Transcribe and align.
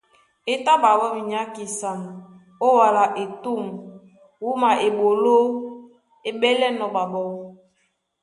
É 0.51 0.53
tá 0.65 0.73
ɓaɓɔ́ 0.83 1.09
minyákisan 1.15 1.99
ó 2.65 2.67
wala 2.79 3.03
etûm 3.23 3.63
wúma 4.43 4.69
eɓoló 4.87 5.35
é 6.27 6.29
ɓélɛ́nɔ̄ 6.41 6.87
ɓaɓɔ́. 6.95 7.27